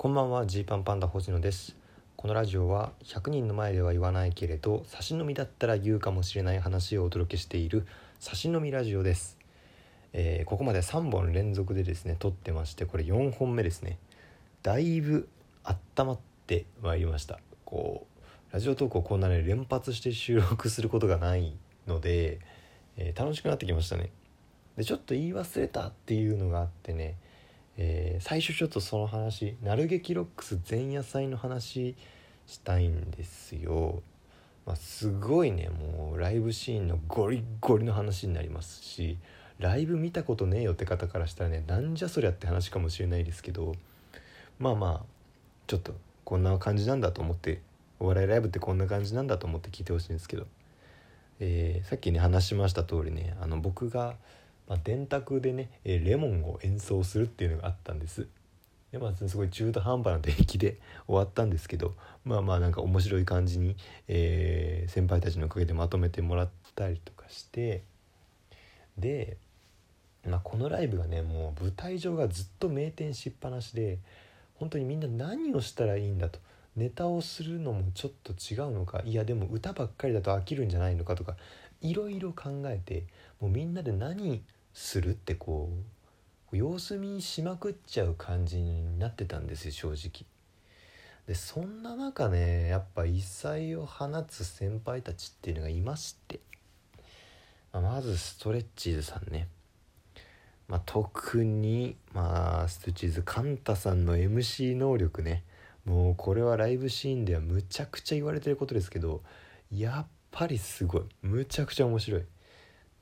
[0.00, 1.74] こんばんはジーパンパンダ星野です。
[2.14, 7.84] このラジオは100人の前では言わないけれど差し飲みだったら言うかもしれない話をお届けしている
[8.20, 9.38] 差し飲みラジオです、
[10.12, 13.98] えーここまで3本連続でですね撮ってましてこれ4本目ですね。
[14.62, 15.28] だいぶ
[15.64, 17.40] 温まってまいりました。
[17.64, 18.06] こ
[18.50, 21.56] うラジオトークをこんなね連発して収録することがない
[21.88, 22.38] ので、
[22.96, 24.10] えー楽しくなってきましたね。
[24.76, 27.16] でちょっと言い忘れたっていうのがあってね
[27.78, 31.94] えー最初ちょっとその話「なる劇ロックス前夜祭」の話
[32.46, 34.02] したいんですよ。
[34.66, 39.16] まあ、すごいねもうライブシーンのゴリゴリの話になりますし
[39.58, 43.74] ライブ見たことねえよって方からしたらねなんじゃそりゃって話かもしれないですけど
[44.58, 45.04] まあまあ
[45.66, 47.62] ちょっとこんな感じなんだと思って
[47.98, 50.46] お笑いライブってこんな感じなんだと思って聞いてほしいんですけど、
[51.40, 54.16] えーさっきね話しました通りねあの僕が
[54.68, 58.28] まあ、電卓でね、えレモンを演奏するっていうのがあったんです。
[58.92, 61.94] でまあすごい中途半端な出来で 終わったんですけど
[62.24, 67.82] まあまあなんか面白い感じに、えー先輩たちのおかげでまとめてもらったりとかして
[68.96, 69.36] で、
[70.24, 73.98] まあ、このライブがねもう舞台上がずっと名店しっぱなしで
[74.54, 76.40] 本当にみんな何をしたらいいんだと
[76.74, 81.36] ネタをするのもちょっと違うのかいやでも歌ばっかりだと飽きるんじゃないのかとか
[81.82, 83.04] いろいろ考えて
[83.40, 85.70] もうみんなで何するってこ
[86.52, 90.26] う様子見しまくっちゃう感じになってたんですよ正直。
[91.26, 96.40] でそんな中ねやっぱ異彩を放つ先輩たちっていうのがいまして、
[97.70, 99.48] まあまずストレッチーズさんね、
[100.68, 105.44] まあ、特にまあストレッチーズカンタさんの MC 能力ね。
[105.84, 109.22] もうこれはライブシーンではむちゃくちゃ言われてることですけど
[109.70, 111.02] やっぱりすごい。
[111.20, 112.22] むちゃくちゃ面白い。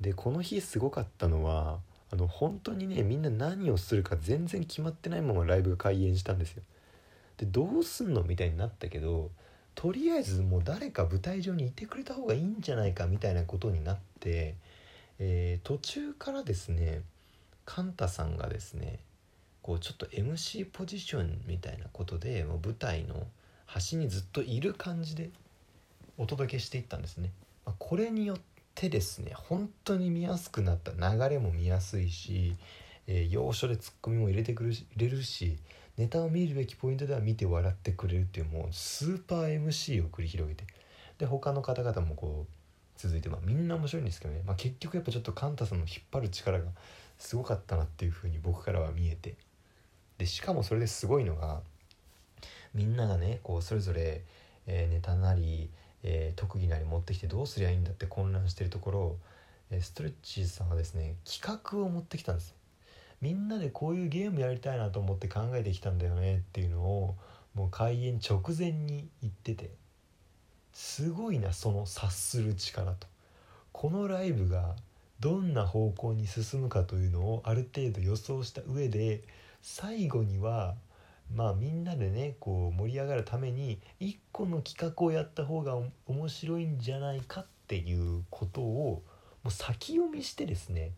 [0.00, 1.78] でこの日すごかったのは
[2.12, 6.62] あの本当にねみんな何をするか全然決まってないままライブが開演したんですよ
[7.38, 9.30] でどうすんのみたいになったけど
[9.74, 14.54] とりあえずもう誰か舞台上にいてくれた方がいいんじゃないかみたいなことになって、
[15.18, 17.02] えー途中からですね
[17.66, 19.00] カンタさんがですね
[19.60, 23.26] こうちょっと MC ポジションみたいなことでもう舞台の
[23.66, 25.30] 端にずっといる感じで
[26.16, 27.32] お届けしていったんですね。
[27.66, 28.38] まあこれによっ
[28.76, 29.32] てですね。
[29.34, 30.92] 本当に見やすくなった。
[30.92, 32.54] 流れも見やすいし、
[33.08, 35.58] えー要所でツッコミも入れてくるし入れるし
[35.96, 40.64] ネタを見るべきポイントでは見て笑ってくれるっていうもうスーパー MC を繰り広げて。
[41.18, 42.52] で他の方々もこう
[42.98, 46.64] 続いてまあみんな面白いんですけどね、まあ、結局やっぱちょっとカンタさんの引っ張る力が
[47.18, 49.34] すごかったなっていう風に僕からは見えて。
[50.18, 51.60] でしかもそれですごいのが
[52.74, 54.22] みんながねこうそれぞれ、
[54.66, 55.70] えーネタなり、
[56.06, 59.16] えー特技なり持ってきてどうすりゃいいんだって混乱してるところ、
[59.70, 62.54] えーストレッチーズさんはですね企画を持ってきたんです。
[63.20, 67.16] みんなでこういうゲームやりたいなと思って考えてきたんだよねっていうのを
[67.54, 69.70] もう開演直前に言ってて
[70.72, 73.06] すごいなその察する力と。
[73.72, 74.76] このライブが
[75.20, 79.22] どんな方向に進むかというのをある程度予想した上で
[79.62, 80.74] 最後には
[81.34, 85.76] まあみんなでねこう盛り上がるために一個の企画をやった方が
[86.06, 89.02] 面白いんじゃないかっていうことを
[89.42, 90.92] もう先読みしてですね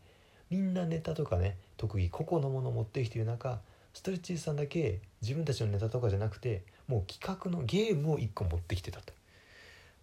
[0.50, 3.60] みんなネタとかね特技個々のものを持ってきている中
[3.94, 9.12] ストレッチーさんだけ自分たちのネタとかじゃなくてもう企画のゲームを1個持ってきてたと。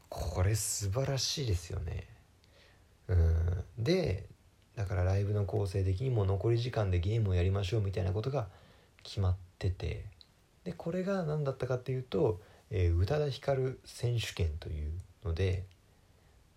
[0.10, 2.04] これ素晴らしいですよね。
[3.08, 3.64] うん。
[3.78, 4.26] で
[4.76, 8.48] だからライブの構成的にも残り時間でゲームをやりましょうみたいなことが
[9.04, 10.15] 決まってて。
[10.66, 14.92] でこれが何だったかっていうと、えー宇多田ヒカル選手権という
[15.24, 15.64] ので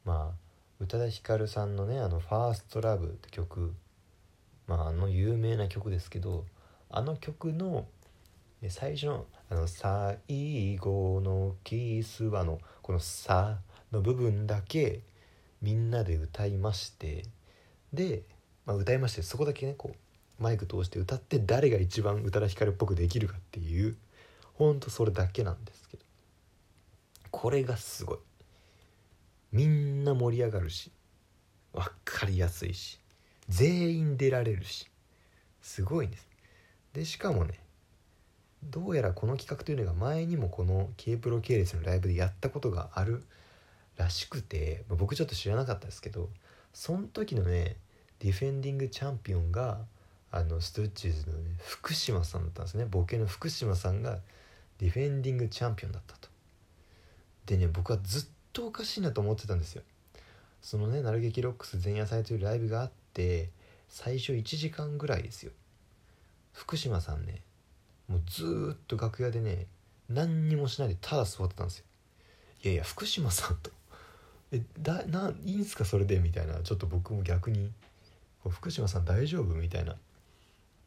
[0.04, 0.48] まあ
[0.80, 3.74] 宇多田ヒカルさんのね「あのファーストラブって曲
[4.66, 6.46] まああの有名な曲ですけど
[6.90, 7.86] あの曲の
[8.68, 13.60] 最初の「あの最後のキスは」のこの「さ」
[13.92, 15.02] の部分だけ
[15.60, 17.24] みんなで歌いまして
[17.92, 18.22] で、
[18.64, 20.07] まあ、歌いましてそこだけねこう
[20.38, 23.96] マイク通して歌って誰が一番宇多田ヒカルっぽくできるかっていう
[24.54, 26.04] ほんとそれだけなんですけど。
[27.30, 28.18] これがすごい。
[29.52, 30.90] みんな盛り上がるし
[31.72, 33.00] 分かりやすいし
[33.48, 34.86] 全員出られるし
[35.62, 36.28] すごいんです。
[36.92, 37.60] でしかもね
[38.64, 43.24] どうやらこの企画というのが前にもこの K プロ系列のライブでやったことがある
[43.96, 46.28] らしくて僕ちょっと知らなかったですけど
[46.72, 47.76] その時のね
[48.18, 49.78] ディフェンディングチャンピオンが
[50.30, 52.84] あのストレッチーズのね福島さんだったんですね。
[52.84, 54.18] ボケの福島さんが
[54.78, 56.28] ディフェンディングチャンピオンだったと。
[57.46, 58.22] でね僕はずっ
[58.52, 59.82] とおかしいなと思ってたんですよ。
[60.60, 63.50] そのね「なる劇ロックス前夜祭」というライブがあって
[63.88, 65.52] 最初1時間ぐらいですよ。
[66.52, 67.42] 福島さんね
[68.08, 69.66] もうずっと楽屋でね
[70.08, 71.84] 何にもしないでただ座ってたんですよ。
[72.64, 73.70] いやいや福島さんと
[74.50, 76.18] えだないいんすかそれで？
[76.18, 77.72] みたいなちょっと僕も逆に
[78.48, 79.54] 福島さん大丈夫？
[79.54, 79.96] みたいな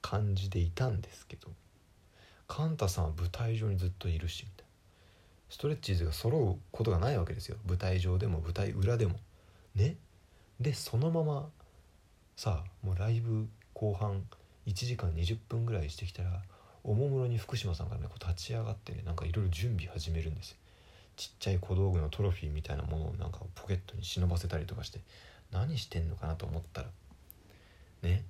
[0.02, 1.48] 感じでいたんですけど
[2.48, 4.72] カンタさんは舞台上にずっといるしみたいな。
[5.50, 7.58] ストレッチーズが揃うことがないわけですよ。
[7.68, 9.16] 舞台上でも舞台裏でも。
[9.76, 9.96] ね。
[10.60, 11.50] でそのまま
[12.36, 14.24] さあもうライブ後半
[14.68, 16.42] 1時間20分ぐらいしてきたら
[16.84, 20.58] おもむろに福島さんがねこう立ち上がってねなんかいろいろ準備始めるんですよ。
[21.18, 25.00] ちっちゃい小道具のトロフィーみたいなものをなんかポケットに忍ばせたりとかして
[25.52, 26.88] 何してんのかなと思ったら
[28.02, 28.24] ね。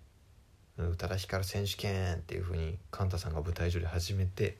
[0.89, 4.57] 宇多田ヒカル選手権っていう風にカンタさんが舞台上で始めて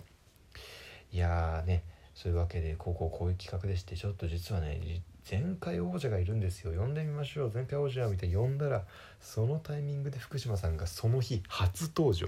[1.12, 1.84] いやーね
[2.14, 6.80] そういうわけでこうこうこういう企画でしてちょっと実はね前回王者がいるんですよ。
[6.80, 7.52] 呼んでみましょう。
[7.54, 8.86] 前回王者みたいに呼んだら
[9.20, 12.28] そのタイミングで福島さんがその日初登場。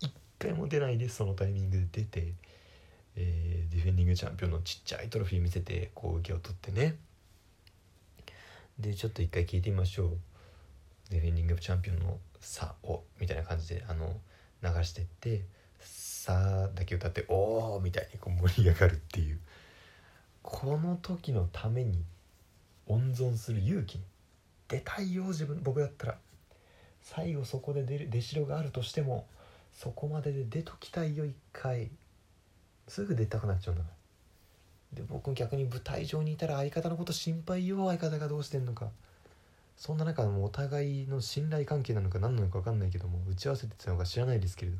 [0.00, 2.32] 一回も出ないでそのタイミングで出て、
[3.16, 6.96] えー、ディフェンディングチャンピオンのちっちゃいトロフィー見せてこう受けを取ってね。
[8.78, 10.18] でちょっと一回聞いてみましょう。
[11.10, 14.20] ディフェンディングチャンピオンの「さ」をみたいな感じであの
[14.62, 15.44] 流してって
[15.80, 19.40] 「さ」だけ歌って「おお!」みたいにこう盛り上がるっていう。
[20.42, 22.02] この時のために
[22.86, 24.00] 温存する勇気
[24.68, 26.18] 出たいよ自分僕だったら
[27.02, 29.26] 最後そこで出る出代があるとしても
[29.74, 31.90] そこまでで出ときたいよ一回。
[32.88, 34.96] すぐ出たくなっちゃうんだから。
[34.96, 38.90] で僕逆に舞台上にいたら相方のこと心配よ相方がどうしてんのか。
[39.78, 44.78] そんな中もうお互いの信頼関係なのか何なのか分かんないけども打ち合わせてたのか知らないですけれど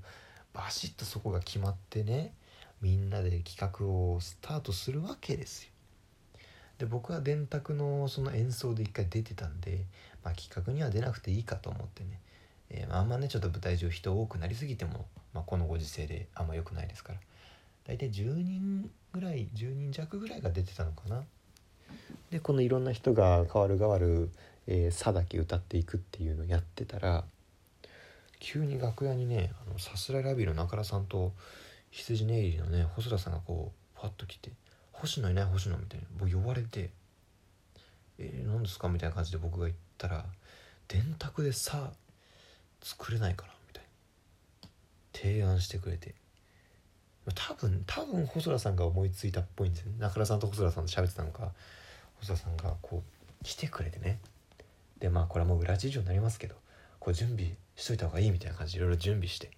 [0.53, 2.35] バシッとそこが決まってね
[2.83, 5.71] みんなで企画をスタートするわけですよ。
[6.79, 9.85] で僕は電卓のその演奏で一回出てたんで、
[10.25, 12.21] まあ、企画には出なくていいかと思ってね、
[12.71, 17.21] えー、あんまねちょっと舞台上人多くなりすぎても、まあ、このご時世であんま良くないですから
[17.87, 21.23] 大体10人ぐらい10人弱ぐらいが出てたのかな。
[22.31, 24.31] でこのいろんな人が変わる変わる
[24.71, 27.25] 「えー、さ」だけ歌っていくっていうのをやってたら
[28.39, 31.33] 急に楽屋にねあのさすらいラビーの中田さんと
[31.91, 34.53] 羊ネイリーのね細田さんがこうパッと来て
[34.93, 35.45] 「星野いない？
[35.47, 36.91] 星野」みたいな僕呼ばれて
[38.19, 40.27] 「えー、何ですか?」みたいな感じで僕が言ったら
[40.87, 41.93] 「電卓でさ
[42.83, 43.89] 作れないかな」みたいな。
[45.15, 46.15] 提案してくれて。
[47.35, 49.99] 多分多分細田さんが思いついたっぽいんですよね。
[49.99, 51.53] 中田さんと細田さんと喋ってたのか
[52.21, 53.03] 細田さんがこ
[53.43, 54.19] う来てくれてね。
[55.01, 56.55] でまあこれはもう裏事情になりますけど
[56.99, 59.51] こう準備しといた方がいいみたいな感じでいろいろ準備して。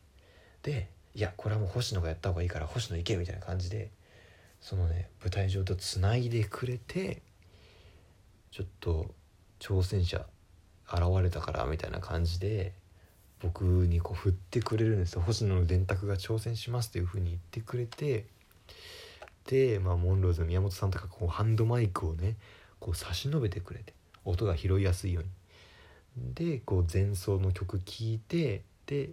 [0.62, 3.90] でいやこれはもう星野がやった方がいいから星野行けみたいな感じで
[4.60, 7.22] そのね舞台上とつないでくれて
[8.52, 9.06] ちょっと
[9.58, 10.25] 挑戦者
[10.92, 12.75] 現れたからみたいな感じで
[13.40, 15.22] 僕にこう振ってくれるんですよ。
[15.22, 18.26] 星野の電卓が挑戦しますというふうに言ってくれて
[19.46, 22.36] で、まあ、モンローズの宮本さんとかこうハンドマイクをね
[22.78, 23.94] こう差し伸べてくれて。
[24.31, 25.31] 音が拾いやすいように。
[26.35, 29.11] でこう前奏の曲聴いてで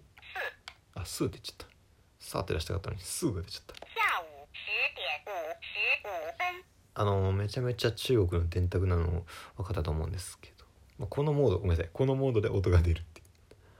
[0.93, 1.77] あスって言っちゃった。
[2.19, 3.75] さーって出したかったのにスーが出ちゃった。
[6.99, 9.23] あのめちゃめちゃ中国の電卓なの
[9.55, 10.65] 分かったと思うんですけど、
[10.97, 11.89] まあ、このモードごめんなさい。
[11.93, 13.21] このモードで音が出るって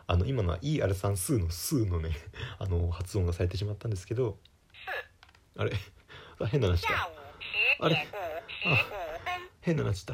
[0.06, 2.12] あの今のは ER3 スーのスーのね
[2.60, 4.38] あの発音がされてしまったんですけど。
[5.58, 5.72] あれ？
[6.50, 7.10] 変な話した
[7.80, 8.08] あれ？
[8.66, 8.86] あ
[9.62, 10.06] 変な話し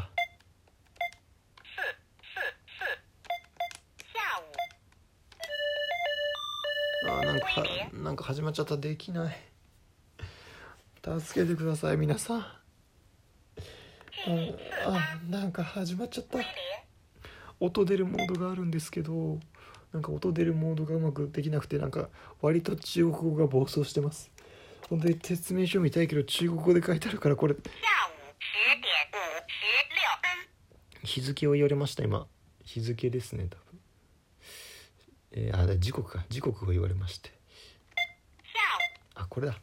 [7.19, 7.45] あなんか
[7.93, 8.77] なんか始まっちゃった。
[8.77, 9.35] できない。
[11.19, 12.39] 助けてください皆さん。
[12.39, 12.43] あ
[14.85, 16.39] あなんか始まっちゃった。
[17.59, 19.39] 音出るモードがあるんですけど
[19.93, 22.09] なんか音出るモードがうまくできなくてなんか
[22.41, 24.31] 割と中国語が暴走してます。
[24.89, 27.55] 本当に説明書見たいけど中国語で書いてあるからこれ。
[31.03, 32.27] 日付を言われました今。
[32.63, 33.72] 日付ですね多分
[35.33, 36.25] えー、あ時刻か。
[36.29, 37.31] 時刻を言われまして。
[39.15, 39.57] あこれだ。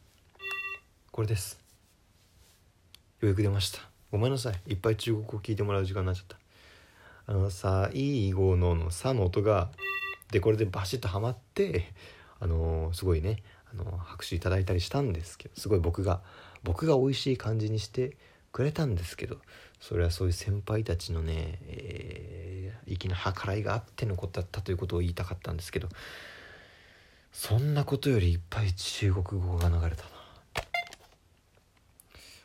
[1.10, 1.60] これです。
[3.20, 3.80] ようやく出ました。
[4.10, 4.72] ごめんなさい。
[4.72, 6.40] いっぱい中国語聞いてもらう時間になっちゃった。
[7.30, 9.70] あの「さいごの」の「さ」の音が
[10.32, 11.92] でこれでバシッとはまって
[12.40, 16.22] あのー、すごいね、あのー、拍手いただいたりしたんですけどすごい僕が
[16.64, 18.16] 僕が美味しい感じにして
[18.50, 19.36] くれたんですけど
[19.80, 22.49] それはそういう先輩たちのね、えー、
[22.96, 25.88] 粋な計らいがあってのことだったということを言いたかったんですけど
[27.32, 30.20] そんなことよりいっぱい中国語が流れたな。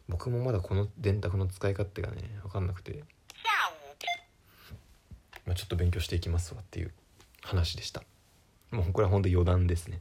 [0.08, 3.04] 僕もまだこの電卓の使い勝手がね分かんなくて、
[5.48, 6.92] まあ、ちょっと勉強していきますわっていう
[7.42, 8.04] 話でした。
[8.72, 10.00] もうこれは本当余談ですね。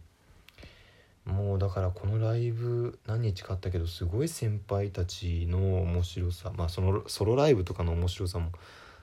[1.24, 8.50] もうだからこのライブ何日かあったけどすごい先輩たちの面白さまあそのソロライブとかの面白さも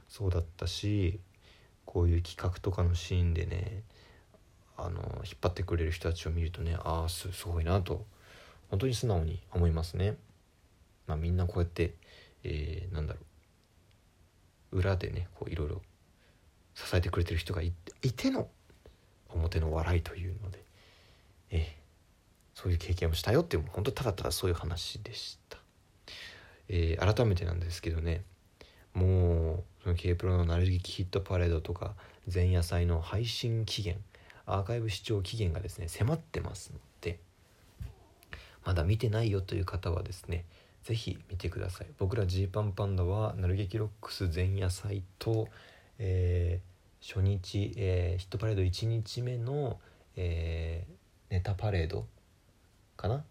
[0.07, 1.19] そうだったし
[1.85, 3.83] こういう企画とかのシーンでね
[4.77, 8.05] あの引っ張ってくれる人たちを見るとねああすごいなと
[8.69, 10.15] 本当に素直に思いますね。
[11.07, 11.93] まあ、みんなこうやって、
[12.43, 13.19] えー、なんだろ
[14.71, 15.81] う裏でねこういろいろ
[16.73, 18.47] 支えてくれてる人がいての
[19.29, 20.63] 表の笑いというので、
[21.49, 25.57] えー、そういう経験をしたよっていう本当ただただそういう話でした。
[26.69, 28.23] えー、改めてなんですけどね
[28.93, 31.93] もうその K プロのなる劇ヒットパレードとか
[32.31, 33.97] 前夜祭の配信期限
[34.45, 37.19] アーカイブ視聴期限がですね迫ってますので
[38.65, 40.45] まだ見てないよという方はですね
[40.83, 41.87] 是非見てください。
[41.99, 45.47] 僕らジーパンパンダはなる劇ロックス前夜祭と、
[45.99, 49.79] えー、初日、えー、ヒットパレード1日目の、
[50.15, 52.07] えー、ネタパレード
[52.97, 53.23] かな？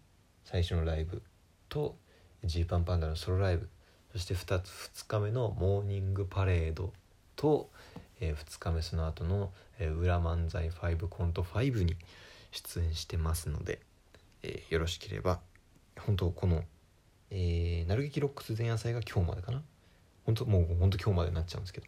[0.45, 1.21] 最初のライブ
[1.67, 1.95] と
[2.43, 3.69] ジーパンパンダのソロライブ
[4.11, 4.69] そして 2, つ
[5.03, 6.91] 2日目のモーニングパレード
[7.35, 7.69] と、
[8.19, 11.95] えー、2日目その後の、えー、裏漫才5コント5に
[12.51, 13.79] 出演してますので、
[14.43, 15.39] えー、よろしければ
[15.99, 16.63] 本当この、
[17.29, 19.61] えー、なる劇ロックス前夜祭が今日までかな？
[20.25, 21.87] 本当もう本当今日までになっちゃうんですけど。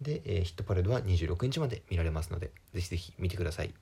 [0.00, 3.72] で、えー、ヒットパレードは26日まで見られますのでぜひぜひ見てください。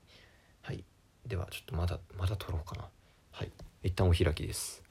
[0.62, 0.84] はい。
[1.26, 2.88] ではちょっとまだまだ撮ろうかな。
[3.30, 3.50] はい。
[3.82, 4.81] 一旦お開きです。